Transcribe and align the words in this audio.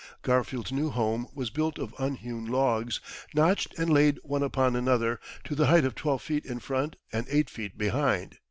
Garfield's 0.23 0.71
new 0.71 0.89
home 0.89 1.27
was 1.35 1.51
built 1.51 1.77
of 1.77 1.93
unhewn 1.99 2.47
logs, 2.47 2.99
notched 3.35 3.77
and 3.77 3.87
laid 3.93 4.17
one 4.23 4.41
upon 4.41 4.75
another, 4.75 5.19
to 5.43 5.53
the 5.53 5.67
height 5.67 5.85
of 5.85 5.93
twelve 5.93 6.23
feet 6.23 6.43
in 6.43 6.59
front 6.59 6.95
and 7.13 7.27
eight 7.29 7.51
feet 7.51 7.77
behind. 7.77 8.39